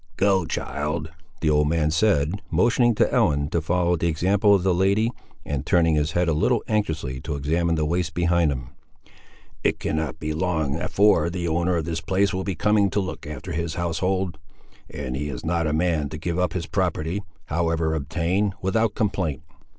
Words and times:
"Go, 0.17 0.47
child," 0.47 1.11
the 1.41 1.51
old 1.51 1.69
man 1.69 1.91
said, 1.91 2.41
motioning 2.49 2.95
to 2.95 3.13
Ellen 3.13 3.49
to 3.49 3.61
follow 3.61 3.95
the 3.95 4.07
example 4.07 4.55
of 4.55 4.63
the 4.63 4.73
lady, 4.73 5.11
and 5.45 5.63
turning 5.63 5.93
his 5.93 6.13
head 6.13 6.27
a 6.27 6.33
little 6.33 6.63
anxiously 6.67 7.21
to 7.21 7.35
examine 7.35 7.75
the 7.75 7.85
waste 7.85 8.15
behind 8.15 8.51
him. 8.51 8.69
"It 9.63 9.77
cannot 9.79 10.19
be 10.19 10.33
long 10.33 10.75
afore 10.81 11.29
the 11.29 11.47
owner 11.47 11.75
of 11.77 11.85
this 11.85 12.01
place 12.01 12.33
will 12.33 12.43
be 12.43 12.55
coming 12.55 12.89
to 12.89 12.99
look 12.99 13.27
after 13.27 13.51
his 13.51 13.75
household; 13.75 14.39
and 14.89 15.15
he 15.15 15.29
is 15.29 15.45
not 15.45 15.67
a 15.67 15.71
man 15.71 16.09
to 16.09 16.17
give 16.17 16.39
up 16.39 16.53
his 16.53 16.65
property, 16.65 17.21
however 17.45 17.93
obtained, 17.93 18.55
without 18.59 18.95
complaint!" 18.95 19.43